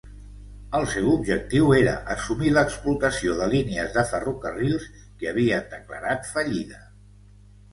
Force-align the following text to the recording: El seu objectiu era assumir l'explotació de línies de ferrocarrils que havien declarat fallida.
El 0.77 0.85
seu 0.93 1.09
objectiu 1.15 1.67
era 1.79 1.93
assumir 2.13 2.53
l'explotació 2.55 3.35
de 3.41 3.49
línies 3.53 3.93
de 3.99 4.05
ferrocarrils 4.15 4.89
que 5.03 5.31
havien 5.33 5.69
declarat 5.77 6.29
fallida. 6.33 6.83